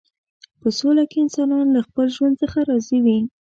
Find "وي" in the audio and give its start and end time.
3.05-3.19